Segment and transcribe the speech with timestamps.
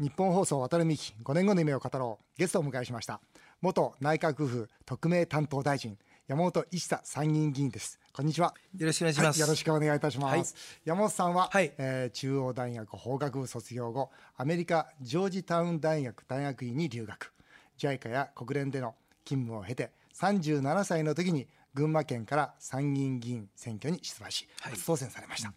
[0.00, 2.24] 日本放送渡辺美希5年後の夢を語ろう。
[2.36, 3.20] ゲストをお迎えしました。
[3.60, 8.00] 元内閣府特命担当大臣山本一茶参議院議員です。
[8.12, 8.54] こんにちは。
[8.76, 10.44] よろしくお願いします、はい、よろしくお願いいたします、はい、
[10.84, 17.32] 山本さんは、はい、えー、中央大学法学部卒業後アメリカジョージタウン大学大学院に留学。
[17.78, 25.52] JICA や国連での勤務を経て37歳の時に群馬県から参議院議員選挙に出馬し初当選されました、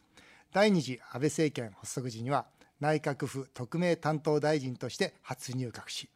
[0.52, 2.46] 第二次安倍政権発足時には
[2.80, 6.09] 内閣府特命担当大臣として初入閣し、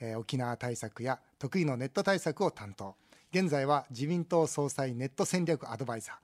[0.00, 2.94] えー、沖縄対策や得意のネット対策を担当
[3.32, 6.14] 現在は自民党総裁ネット戦略アドバイザー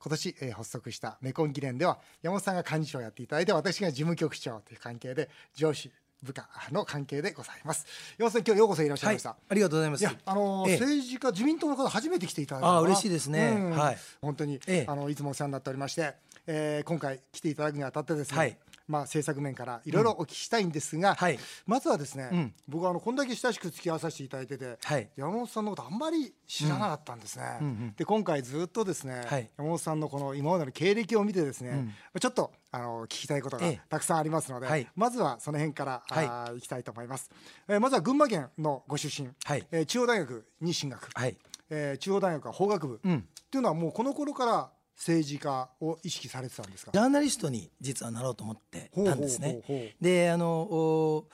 [0.00, 5.90] 今年、えー、発足したメコン議連では山本さんが幹事長をやっていただいて私が事務局長という関係で上司
[6.22, 7.86] 部下の関係でございます。
[8.18, 9.28] 山本さん今日ようこそいらっしゃいました。
[9.30, 10.00] はい、ありがとうございます。
[10.00, 13.54] いやあの、ええ、政治家自民党の方初めて来ていただいたあ嬉しいですね。
[13.56, 13.98] うん、はい。
[14.20, 16.14] 本当に、え、あのいつもお世話になっておりまして、
[16.46, 18.36] えー、今回来ていただくにあたってですね。
[18.36, 18.56] はい
[18.88, 27.44] まあ、政策面からいろいろお聞きしたいんですが、うんはい、まずはですね、うん、僕はあのこんだけ親しく付き合わさせていただいてて、はい、山本さんのことあんまり知らなかったんですね。
[27.60, 27.66] うん。
[27.66, 37.30] うんうん、で今回ずっとですね、はい、山本さんのこの今までの経歴を見てですね、ちょっとあの聞きたいことがたくさんありますので、ええ、まずはその辺から、はい、あいきたいと思います、
[37.68, 41.36] えー、まずは群馬県のご出身、はい、えー、中央大学に進学、はい。
[41.70, 46.90] えー、中央大学は法学部、っていうのはもうこの頃から政治家を意識されてたんですか？
[46.92, 49.94] ジャーナリストに実はなろうと思ってたんですね。
[50.00, 51.24] であの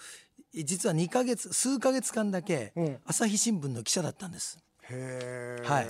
[0.52, 2.72] 実は2か月数か月間だけ
[3.06, 4.58] 朝日新聞の記者だったんです。
[4.86, 5.80] は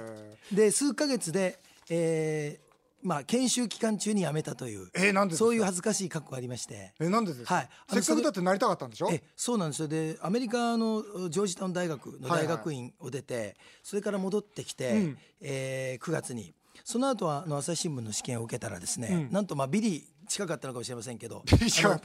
[0.52, 1.58] い、で数か月で、
[1.90, 2.64] えー
[3.06, 9.10] まあ、研修期間中に辞めたという、えー、なんでそういう恥ずかしい過去がありまして、えー、なんでですか、はい、せっかくだってなりたかったんでしょ？
[9.12, 9.88] えそうなんですよ。
[9.88, 21.42] でアメリカのジョージタウン大学の大学院を出て、はいはい、それから戻ってきて、うん、えー、9月にその後はあの朝日新聞の試験を受けたらですね、うん、なんとまあビリ近かったのかもしれませんけど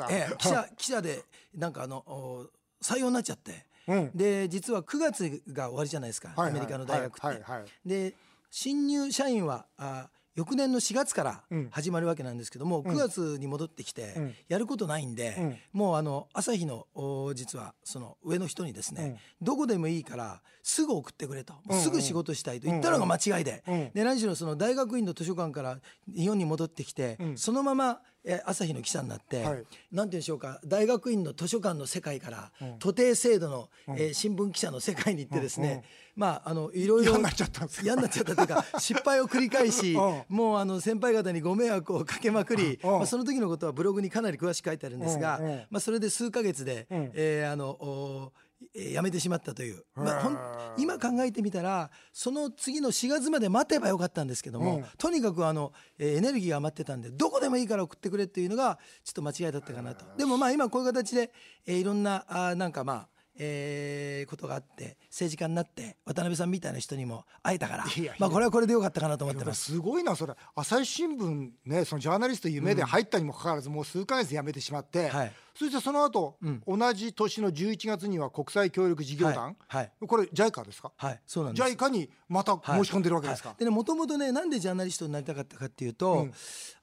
[0.09, 1.23] ええ、記者記者で
[1.55, 2.45] なんかあの
[2.81, 7.25] 採用になっちゃって、うん、で実は9月が終わりじゃないですか、はいはい、アメリカの大学って。
[7.25, 8.13] はいはいはい、で
[8.51, 16.85] 新入社員はあ翌年の4月から始まるわけなんですけども、うん、9月に戻ってきてやることないんで、うん、もうあの朝日の
[17.35, 23.63] 実はその上の人にですね、うん、どこでもいいからすぐ送ってくれと、うん、すぐ仕事したいと言ったのが間違いで,、
[23.93, 25.79] で何しろその大学院の図書館から
[26.13, 28.01] 日本に戻ってきて、そのまま
[28.45, 35.83] 朝日の記者になって、はい、なんて言うんでしょうか大学院の図書館の世界から、徒弟制度の、えー、新聞記者の世界に行ってですね、
[36.15, 39.95] まああのいろいろ嫌になっちゃった嫌になっちゃったというか 失敗を繰り返し
[40.27, 48.33] もうあの先輩方にご迷惑をかけまくりまあ、その時のことはブログにかなり詳しく書いてあるんですがまあ、それで数か月で、えー、あの
[48.73, 60.05] やめてしまったという、まあ、今考えてみたらその次の4月まで待てばよかったんですけども、うん、とにかくあのエネルギーが余ってたんでどこでもいいから送ってくれっていうのがちょっと間違いだったかなと。
[60.17, 61.31] でもまあ今こういう形で、
[61.65, 67.85] えー、いろんなあなんかまあえー、ことがあって政治家になって渡辺さんみたいな人にも会えたから
[68.19, 69.71] まあこれはこれでよかったかなと思ってます。
[69.71, 70.33] すごいなそれ。
[70.55, 80.91] 朝日新聞ねそのジャーナリスト夢で入ったにもかかわらず、もう数か月で辞めてしまって、はい、そしてその後、うん、同じ年の11月には国際協力事業団、はい、これ JICA ですか？
[80.97, 81.21] はい。
[81.25, 81.69] そうなんです。
[81.69, 86.33] JICA にまた申し込んでるわけですか、でねもともとねなんでジャーナリストになりたかったかっていうと、うん、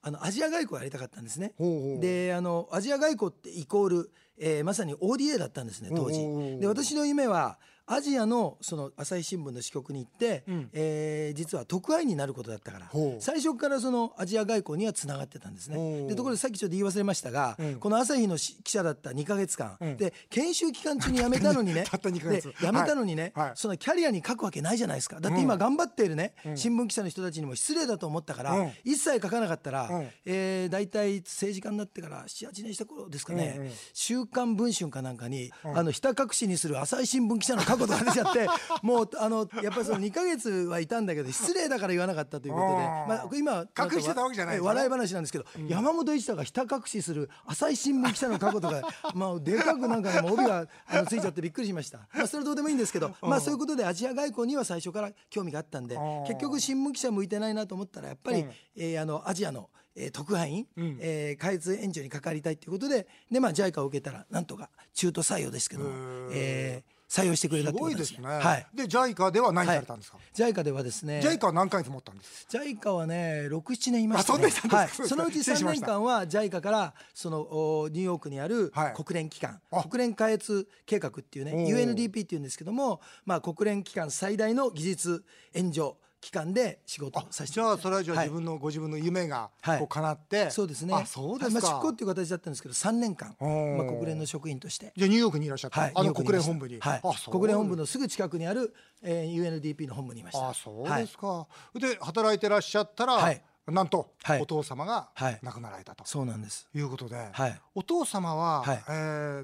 [0.03, 1.53] あのアジア外交をやりたかったんですね。
[2.01, 6.21] であのアジア外交ってイコールえー、まさに ODA だったんですね当時。
[6.61, 7.59] で私の夢は
[7.89, 16.07] アジアのその朝日新聞の支局に行って、うん、えー、実は特派員になることだったから最初からそのアジア外交にはつながってたんですね。
[16.07, 21.85] でところでさっきちょっと言い忘れましたが、うん、この朝日の記者だった2か月間、うん、で研修期間中に辞めたのにね。
[21.97, 25.21] で辞めたのにね、はい、そのキャリアに書くわけないじゃないですか。
[25.21, 38.47] だって今頑張っているね、新聞記者の人たちにも失礼だと思ったから、一切書かなかったら、うん、えー、大体政治家になってから78年した頃ですかね「週刊文春」かなんかに、あのひた隠しにする朝日新聞記者の過去とか出ちゃって。
[38.83, 48.83] もうあのやっぱりその2か月はいたんだけど失礼だから言わなかったということで、まあ、今隠してたわけじゃない、笑い話なんですけど、うん、山本一太がひた隠しする朝日新聞記者の過去とか
[49.15, 55.97] まあでかくなんかでも帯があのついちゃってびっくりしました、まあ、それどうでもいいんですけど、まあ、そういうことでアジア外交には最初から興味があったんで
[56.27, 65.91] 結局新聞記者向いてないなと思ったらやっぱり、うん、えー、あのアジアのえー、特派員、うん、えー、開発援助に関わりたいということでで、まあ、JICA を受けたらなんとか中途採用ですけども、
[66.33, 68.27] えー、採用してくれたってことですね。
[68.27, 68.67] はい。
[68.75, 70.17] で JICA では何されたんですか？
[70.17, 71.21] はい、JICA ではですね。
[71.23, 72.47] JICA は何回持ったんです。
[72.51, 74.51] JICA はね六七年いました、ね。
[74.69, 74.89] はい。
[74.89, 85.25] そのうち三年間は JICA からそのニューヨークにある国連機関、はい、国連開発計画っていうね UNDP っていうんですけども、まあ国連機関最大の技術
[85.55, 85.95] 援助
[86.27, 90.93] 期間で仕事をさせてじゃあそれはじゃあ自分の、ご自分の夢がこう叶って、そうですね。
[90.93, 94.93] あそうですか、まあ、執行っていう形だったんですけど3年間、まあ、国連の職員として。
[94.97, 100.49] じゃあニューヨークにいらっしゃった、はい、あの国連本部に、はい、国連本部のすぐ近くにある、えー、UNDP の本部にいました。
[100.49, 101.47] あそうですか、は
[101.77, 105.11] い、で働いてらっしゃったら、はい、なんと、はい、お父様が
[105.43, 106.69] 亡くなられたと、そうなんです。
[106.75, 108.91] いうことで、はい、お父様は、はい、え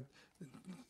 [0.01, 0.03] ー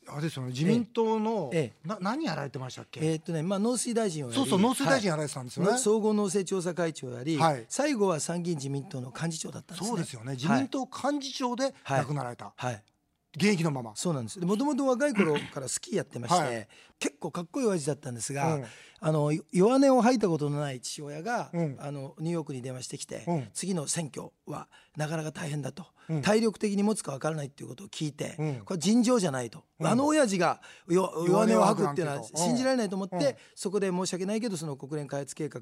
[0.08, 0.50] あれですよね。
[0.50, 3.00] 自民党の、ええ、な何やられてましたっけ？
[3.00, 9.88] えー、っとねまあ農水大臣をそうそう農水大臣やられてたんですよね、はい、総合農政調査会長やり、はい、最後は参議院自民党の幹事長だったんですね。
[9.88, 10.32] そうですよね。
[10.32, 12.82] 自民党幹事長で亡くなられた、はい、はい
[13.36, 13.96] 現役のまま。
[13.96, 14.38] そうなんです。
[14.38, 16.68] もともと若い頃からスキーやってまして、はい、
[16.98, 18.64] 結構かっこいい親父だったんですが、うん、
[19.00, 25.86] あの弱音を吐いたことのない父親が、うん、あのニューヨークに電話してきて、うん、次の選挙はなかなか大変だと、
[26.22, 35.60] 体力的に持つか分からないっていうことを聞いて、これ尋常じゃないと、あの親父が弱音を吐くっていうのは信じられないと思って、そこで申し訳ないけどその国連開発計画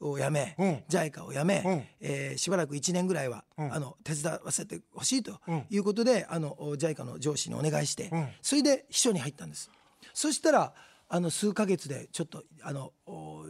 [0.00, 0.56] をやめ、
[0.88, 5.40] JICA をやめ、うえー、しばらく1年ぐらいは、あの手伝わせてほしいと
[5.70, 8.10] いうことで、あの JICA の上司にお願いして、
[8.42, 9.70] それで秘書に入ったんです。
[10.14, 10.74] そしたら
[11.08, 12.92] あの数か月でちょっとあの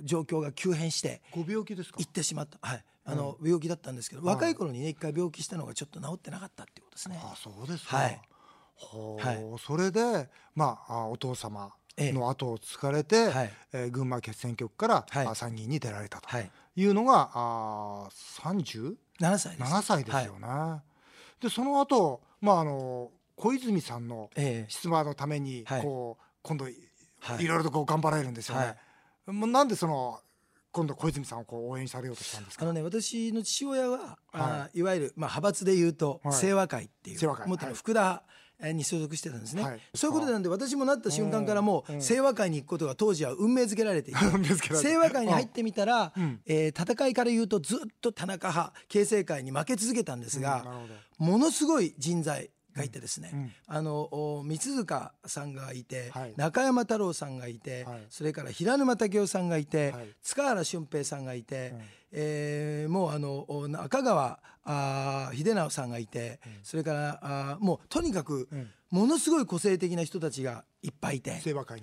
[0.03, 1.99] 状況が急変してご病気ですか？
[1.99, 2.59] 行ってしまった。
[2.61, 2.85] はい。
[3.05, 7.21] あの、病気だったんですけど、若い頃にね一回病気したのがちょっと治ってなかったっていうことですね。
[7.21, 7.97] あそうですか。
[7.97, 8.21] はい。
[9.19, 16.29] はい、それでまあお父様の後を継がれて、はい、えー、群馬決選挙区から、はい、参議院に出られたと
[16.77, 16.85] い。
[16.87, 18.09] うのが、はい、あ
[18.41, 18.97] 37
[19.39, 19.73] 歳です。
[19.73, 20.47] 7歳ですよね。
[20.49, 20.83] は
[21.41, 26.77] い、でその後、まああの小泉さんの出馬のために、こう今度い
[27.29, 28.77] ろいろとこう頑張られるんですよね。
[29.27, 30.21] もうなんでその
[30.73, 32.65] 今度小泉さんをこう応援されようとしたんですか？
[32.65, 38.23] あのね私の父親は、はい、あいわゆる、まあ、派閥でいうと、清和会っていうもっと福田
[38.61, 44.21] に所属してたんですね、はい、そういうことなんで私もなった瞬間からもう清和会に行くことが当時は運命づけられていて
[44.81, 50.65] 清和会に入ってみたら、うん、えー、戦いから言うとずっと田中派形成会に負け続けたんですが、
[51.21, 61.81] うん、ものすごい人材がいてですね、うん、あの三塚さんがいて、はい、中山太郎さんがいて、はい、それから平沼武雄さんがいて、はい、塚原俊平さんがいて、うん、
[62.13, 68.49] えー、もうあの中川あ秀直さんがいて、うん、それからあもうとにかく、
[68.91, 71.31] ものすごい個性的な人たちがいっぱいいて、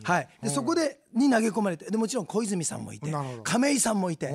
[0.03, 3.13] はい、でそこでに投げ込まれてでもちろん小泉さんもいて。
[3.43, 4.27] 亀井さんもいて。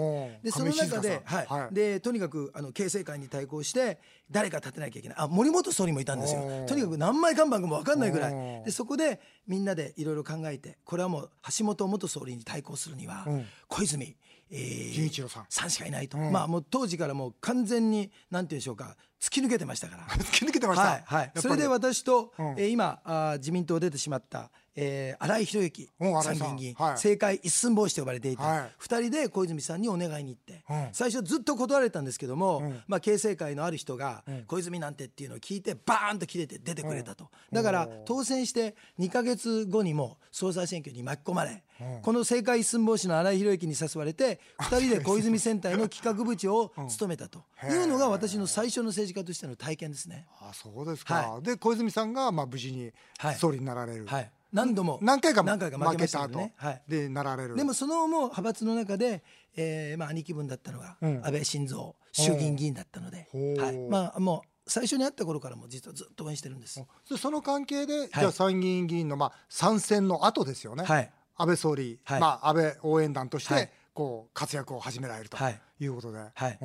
[0.43, 1.47] でその中で,、はい。
[1.47, 3.99] はい、でとにかくあの形成会に対抗して
[4.31, 5.19] 誰か立てなきゃいけない。
[5.19, 6.65] あ森本総理もいたんですよ。
[6.67, 8.65] とにかく何枚看板かも分かんないぐらい。
[8.65, 13.27] でそこでみんなでいろいろ考えてこれはもう橋本元総理に対抗するには、
[13.69, 14.17] 小泉
[14.51, 15.47] えー、純一郎さん。
[15.49, 20.05] さんしかいないと、うん、まあもう当時からもう完全になんていうんでしょうか突き抜けてましたから。
[20.25, 25.91] 突き抜けてました、はいはい、それで私と、うん、えー、今あ自民党出てしまったえー、新井宏之
[26.23, 41.63] 参議院議員、はい、政界一寸法師と呼ばれていた、はい、2人で小泉さんにお願いに行って、うん、最初ずっと断られたんですけども、うん、まあ、形成会のある人が、うん、小泉なんてっていうのを聞いてバーンと切れて出てくれたと、だから当選して2か月後にも総裁選挙に巻き込まれ、
[42.03, 50.27] この政界一寸法師の新井宏之に誘われて2人で小泉選対の企画部長を務めたというのが私の最初の政治家としての体験ですね。
[50.41, 52.93] あそうですか、はい、で小泉さんがまあ無事に
[53.37, 54.07] 総理になられる。
[54.07, 54.99] はい何度も。
[55.03, 57.57] 何回か何回か負けた後、ね、はい、でなられる。
[57.57, 59.23] でもそのもう派閥の中で、
[59.57, 63.29] えーまあ、兄貴分だったのが、安倍晋三衆議院議員だったので、
[63.59, 63.79] はい。
[63.91, 66.83] まあ、もう最初に会った頃からも実はずっと応援してるんです。
[67.19, 75.37] その関係で、じゃあ参議院議員の、まあ、参戦の後ですよね、はい、安倍総理、はい、まあ、安倍応援団として、こう活躍を始められると
[75.81, 75.87] い。
[75.87, 76.59] うことで、はい、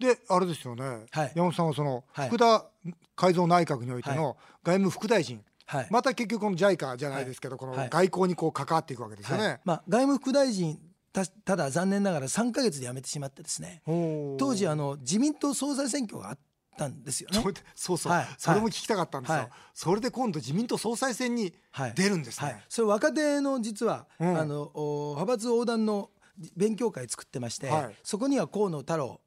[0.00, 2.66] であれですよね、はい、山本さんはその福田
[3.14, 9.60] 改造内閣においての外務副大臣、はい、また結局この JICA じゃないですけど、この外交にこう関わっていくわけですよね。
[9.64, 10.78] まあ、外務副大臣
[11.12, 13.82] たただ残念ながら3か月で辞めてしまってですね。
[13.86, 16.38] 当時あの自民党総裁選挙があっ
[16.76, 17.40] たんですよね。
[17.74, 21.54] そうそう、はい、それも聞きたかったんですよ、はい、それで今度自民党総裁選に
[21.94, 22.46] 出るんですね。
[22.46, 26.10] はい、それ若手の実は、うん、あの派閥横断の
[26.56, 29.20] 勉強会作ってまして、はい、そこには河野太郎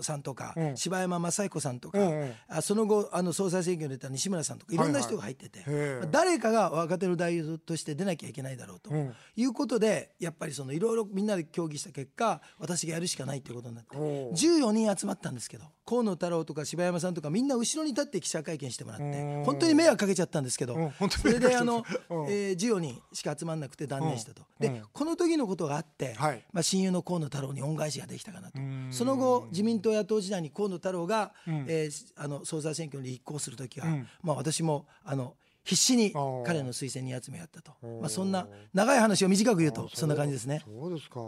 [0.00, 21.84] さんとか、うん、柴山正彦さんとか、うん、あその後あの総裁選挙に出た西村さんとかいろんな人が入ってて、はいはい、誰かが若手の代表として出なきゃいけないだろうと、うん、いうことでやっぱりそのいろいろみんなで協議した結果私がやるしかないということになって14人集まったんですけど河野太郎とか柴山さんとかみんな後ろに立って記者会見してもらって本当に迷惑かけちゃったんですけどそれであの、
[22.28, 24.42] えー、14人しか集まんなくて断念したと。
[24.58, 28.60] でこの時のことがあってはい、まあ、親友の河野太郎に恩返しができたかなと。
[28.90, 35.34] その後自民党野党時代に河野太郎が、うん、えー、あの総裁選挙に立候補する時は、うん、まあ、私もあの
[35.64, 36.12] 必死に
[36.44, 40.62] 彼の推薦人集めやったと、まあ、そんな長い話を短く言うとそんな感じですね。
[40.64, 41.20] そうですか。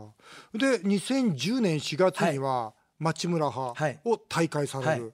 [0.52, 5.00] で2010年4月には町村派を退会される、はい。
[5.02, 5.10] はい、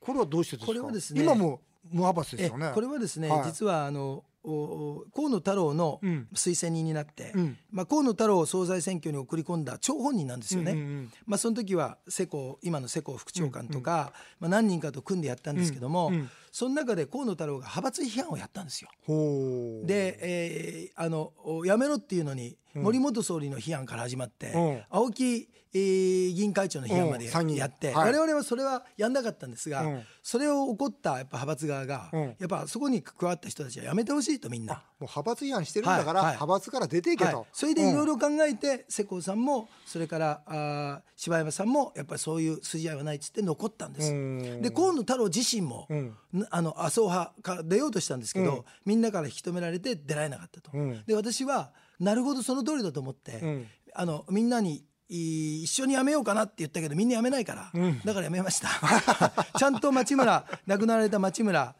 [0.00, 0.66] これはどうしてですか？
[0.66, 2.70] これはですね今も無派閥ですよね。
[2.74, 6.00] これはですね、はい、実はあの河野太郎の
[6.34, 14.10] 推薦人になって、うん、まあ、河野太郎を総裁選挙に送り込んだ張本人なんですよね、うんうんうん、まあ、その時は世耕今の世耕副長官とか、うんうん、
[14.40, 18.90] まあ、何人かと組んでやったんですけども、うんうん、その中で河野太郎が派閥批判をやったんですよ。
[19.86, 21.32] で、えー、あの
[21.64, 34.74] やめろっていうのに森元総理の批判から始まって、青木えー、議員会長の批判までやって、はい、我々はそれはやんなかったんですが、うん、それを起こったやっぱ派閥側が、うん、やっぱそこに加わった人たちはやめてほしいとみんな。
[34.74, 37.46] もう派閥違反してるんだから、はいはい、派閥から出ていけと。
[37.52, 44.12] それでいろいろ考えて、世耕さんもそれからあ柴山さんもやっぱりそういう筋合いはないっつって残ったんです。
[44.60, 45.88] で河野太郎自身も、
[46.50, 50.70] あの麻生派から出ようとしたんですけど、みんなから引き止められて出られなかったと。
[51.06, 58.68] で私はなるほどその通りだと思って、あのみんなに一緒に辞めようかなって言ったけどみんな辞めないから、うん、だから辞めました。
[59.58, 61.76] ちゃんと町村 亡くなられた町村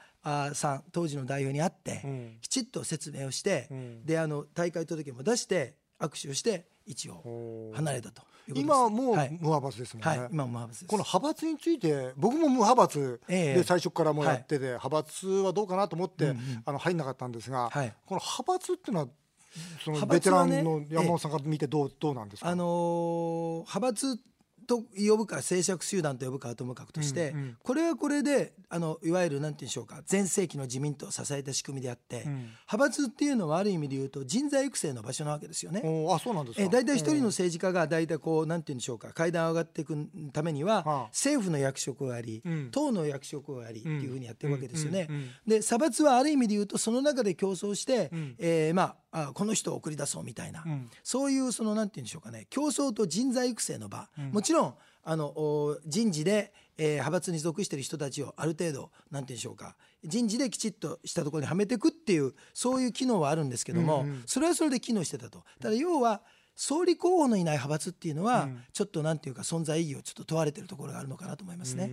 [0.52, 19.08] さん当時の代表に会って、うん、きちっと説明をして、うん、であの大会届も出して握手をして一応離れたと今もう無派閥ですもんね、はいはい、今無派閥この派閥について僕も無派閥で最初からもやってて、え派閥はどうかなと思って、うんうん、あの入んなかったんですが、はい、この派閥っていうのは
[19.84, 24.18] そのベテランの山本さんが見てどうどうなんですか、あのー、派閥
[24.66, 35.82] と呼ぶか政策集団と呼ぶかはともかくとして、うんうん、これはこれであのいわゆるなんて言うんでしょうか全盛期の自民党を支えた仕組みであって、うん、派閥っていうのはある意味で言うと人材育成の場所なわけですよね。
[36.10, 36.62] あそうなんですか。
[36.62, 39.96] え大体一人の政治家が大体こうなんて言うんでしょうか階段上がっていく
[40.32, 45.08] ためには、はあ、政府の役職があり、うん、党の役職がありっていうふうにやってるわけですよね。
[45.46, 54.51] で派閥はある意味で言うとその中で競争して、うん、えー、まああこの人を送り出そうみたいな、うん、そういうそのなんて言うんでしょうかね競争と人材育成の場、もちろん
[55.04, 65.44] あの人事で、えー、派閥に属している人たちをある程度なんて言うんでしょうか人事できちっとしたところにはめていくっていうそういう機能はあるんですけども、うんうん、それはそれで機能してたと。
[65.60, 66.22] ただ要は
[66.54, 71.88] 総理候補のいない派閥っていうのは、うん、ちょっとなんていうか存在意義をちょっと問われてるところがあるのかなと思いますね。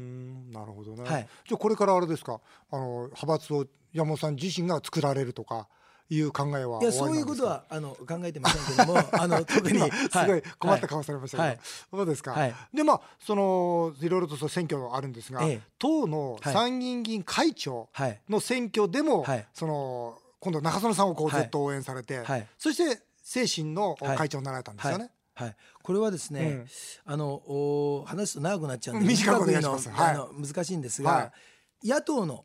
[0.52, 1.04] なるほどね。
[1.04, 2.42] はい、じゃあこれからあれですか？
[2.70, 5.68] あの派閥を山本さん自身が作られるとか
[6.10, 9.88] いう考えはいやそういうことはあの考えてませんけども あの特にす
[10.26, 11.60] ごい困った顔されましたけど、はい、
[11.92, 17.90] そうですか、はい、でまあそのいろいろとそ選挙あるんですが、ええ、党の参議院議員会長
[18.28, 22.24] の選挙でも、はい、その今度中曽根さんをこうずっと応援されて、
[22.58, 25.12] そして精神の会長になられたんですよね。
[25.36, 26.68] はい、これはですね、うん、
[27.06, 31.32] あのお話すと長くなっちゃうんで短く言うの,、あの難しいんですが、
[31.84, 32.44] 野党の、はい、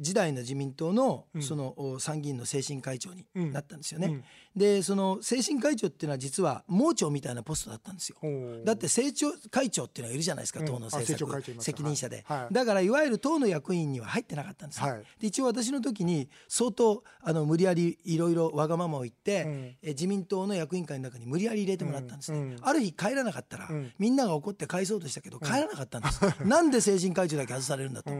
[0.00, 4.06] 時代の自民党のその、参議院の精神会長になったんですよね。
[4.08, 4.24] うん、
[4.56, 8.16] でその精神会長っていうのは実は盲腸みたいなポストだったんですよ。
[8.64, 14.88] だって政調会長っていうのがいるじゃないですか、党の政策責任者で、はい、だからいわゆる党の役員には入ってなかったんですよ。
[14.88, 22.38] はい、で一応私の時に相当あの無理やりいろいろわがままを言って、うん、え自民党の役員会の中に無理やり入れてもらったんですね。
[22.38, 23.68] うん、ある日帰らなかったら、
[23.98, 26.20] みんなが怒って返そうとしたけど帰らなかったんです。
[26.44, 28.10] なんで精神会長だけ外されるんだと。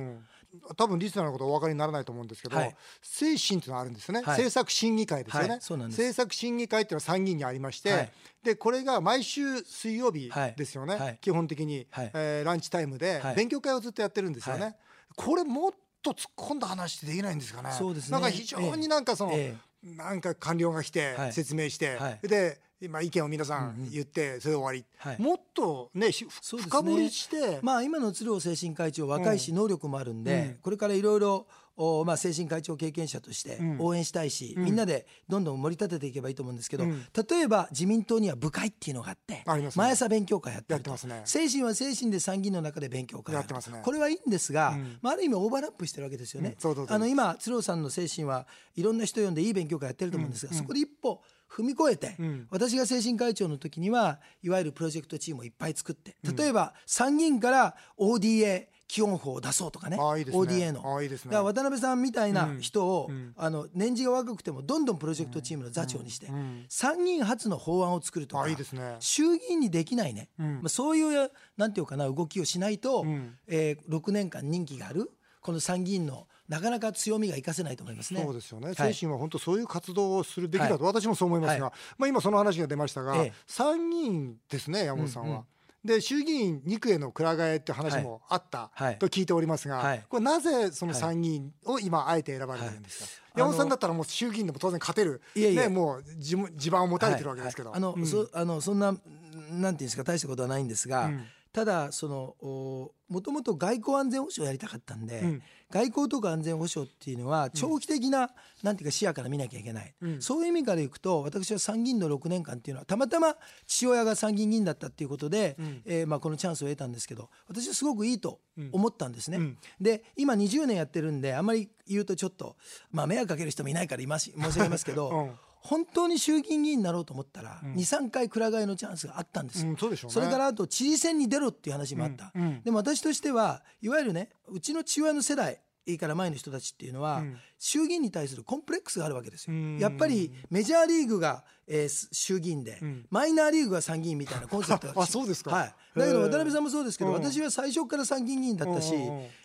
[0.77, 8.11] 多分リスナーのことお分かりにならないと思うんですけど、はい、精神というのがあるんですよね、はい、政策審議会ですよね、はい、政策審議会っていうのは参議院にありまして、
[8.43, 14.77] でこれが毎週水曜日ですよね、基本的に、はい、えー、ランチタイムで勉強会をずっとやってるんですよね。
[15.17, 17.71] これもっと突っ込んだ話ってできないんですかね。
[17.73, 18.13] そうですね。
[18.13, 46.57] なんか非常になんかその、ええ、なんか官僚が来て説明して、で今意見を皆さん言ってそれで終わり、はい、もっとね深掘りして、まあ今の鶴尾精神会長若いし能力もあるんで、うん、これからいろいろおまあ、精神会長経験者として応援したいし、うん、みんなでどんどん盛り立てていけばいいと思うんですけど、うん、例えば自民党には部会っていうのがあって、ね、毎朝勉強会やってると、ね、精神は精神で参議院の中で勉強会やってます、ね、これはいいんですが、うん、まあ、ある意味オーバーラップしてるわけですよね。
[46.89, 51.23] あの今鶴尾さんの精神はいろんな人呼んでいい勉強会やってると思うんですが、そこで一歩
[51.55, 60.33] 踏み越えて、うん、私が精神会長の時にはいわゆるプロジェクトチームをいっぱい作って例えば参議院から ODA 基本法を出そうとかねいいね。
[60.33, 61.03] ODA の。
[61.03, 63.33] いい、ね、だから渡辺さんみたいな人を、うん。
[63.37, 66.29] あの年次が若くてもどんどんプロジェクトチームの座長にして、
[66.69, 78.23] 参議院初の法案を作るとかいいです、ね、衆議院にできないね、まあ、そういうなんていうかな動きをしないと、うん、えー、6年間任期があるこの参議院のなかなか強みが生かせないと思いますね。
[78.23, 78.75] そうですよね。
[78.75, 85.45] 精神は本当そういう活動をするべきだと、私もそう思いますが、はい、まあ今その話が出ましたが、ええ、参議院ですね山本さんは。
[85.85, 108.29] で衆議院2区へのくら替えって話もあったと聞いておりますが、これなぜその参議院を今あえて選ばれてるんですか、山本さんだったらもう衆議院でも当然勝てるね、もう地地盤を持たれてるわけですけど、あの、うん、そあのそんななんていうんですか大したことはないんですが、うん、ただそのもともと外交安全保障やりたかったんで、うん、外交とか安全保障っていうのは長期的な、うん、
[108.63, 118.41] なんていうか視野から見なきゃいけない、うん、そういう意味からいくと私は参議院の6年間っていうのはたまたま父親が参議院議員だったっていうことで、うん、えー、まあ、このチャンスを得たんですけど私はすごくいいと
[118.73, 119.57] 思ったんですね。
[119.81, 122.57] で今20年やってるんであんまり言うとちょっと、
[122.91, 125.35] まあ、迷惑かける人もいないからいます申し上げますけど。
[125.65, 135.61] 本当に衆議院議員になろうと思ったら、うん、23回くら替えのチャンスがあったんです、うんそね、それからあと知事選に出ろっていう話もあった、うんうん、でも私としてはいわゆるねうちの父親の世代
[135.99, 139.57] から前の人たちっていうのは、うん、衆議院に対するコンプレックスがあるわけですよ。
[139.79, 148.95] やっぱりメジャーリーグが、えー、衆議院で、うん、マイナーリーグが参議院みたいなコンセプトが あそうですか、はい、だけど渡辺さんもそうですけど、私は最初から参議院議員だったし、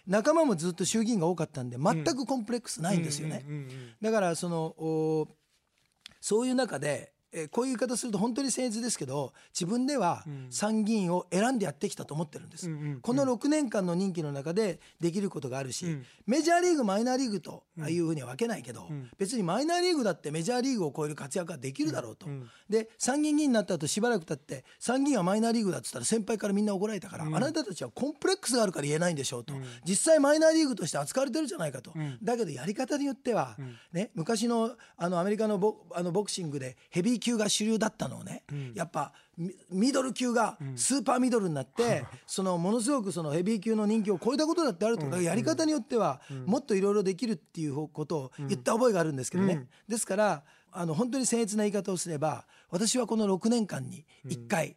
[0.08, 3.46] 仲間もずっと衆議院が多かったんで全くコンプレックスないんですよね。
[4.02, 5.28] だからその
[6.22, 22.28] そういう中でえー、こういう言い方すると本当に僭越ですけど自分では参議院を選んでやってきたと思ってるんです、うんこの6年間の任期の中でできることがあるし、うん、メジャーリーグマイナーリーグというふうには分けないけど、うん、別にマイナーリーグだってメジャーリーグを超える活躍ができるだろうと、
[22.70, 29.54] で参議院議員になった後しばらく経って参議院はマイナーリーグだっつったら先輩からみんな怒られたから、あなたたちはコンプレックスがあるから言えないんでしょうと、
[29.86, 33.58] 実際マイナーリーグとして扱われてるじゃないかと、だけどやり方によっては、
[33.92, 39.14] ね、昔のあのアメリカのボあのボクシングでヘビー級が主流だったのをね、うん、やっぱ
[39.70, 54.76] ミドル級がスーパーミドルになって、うん、そのものすごくそのヘビー級の人気を超えたことだってあるとか、やり方によってはもっといろいろできるっていうことを言った覚えがあるんですけどね、ですからあの本当に僭越な言い方をすれば私はこの6年間に1回、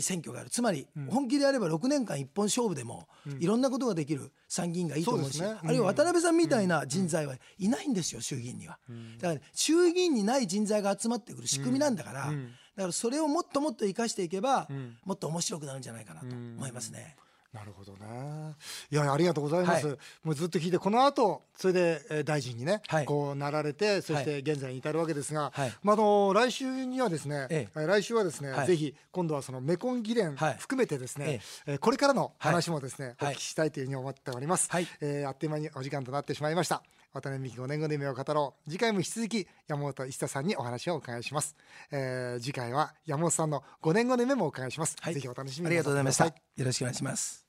[0.00, 0.50] 選挙がある。
[0.50, 3.08] つまり本気でやれば6年間一本勝負でも
[3.40, 8.78] いろんなことができる参議院がいいと思うし、あるいは渡辺さんみたいな人材はいないんですよ衆議院には。
[9.18, 14.68] だから、衆議院にない人材が集まってくる仕組みなんだから、だからそれをもっともっと生かしていけば、
[15.04, 17.16] もっと面白くなるんじゃないかなと思いますね。
[17.52, 18.54] なるほどね。
[18.90, 19.86] いやありがとうございます。
[19.86, 31.78] はい、もうずっと聞いてこの後それで、えー、大臣にね、はい、こうなられてそして現在に至るわけですが、はい、まああの来週にはですね、ええ、来週はですね、はい、ぜひ今度はそのメコン議連含めてですね、ええ。
[31.78, 34.70] これからの話もですね、お聞きしたいというふうに思っております。
[34.70, 36.82] はい、えー、あっという間にお時間となってしまいました。
[37.20, 38.70] 渡辺美希5年後の夢を語ろう。
[38.70, 41.56] 次回も引き続き山本一太さんにお話をお伺いします、
[41.90, 45.66] えー、次回は山本さんの5年後の夢もお伺いします、はい、ぜひお楽しみに。
[45.68, 46.26] ありがとうございました。
[46.26, 47.45] よろしくお願いします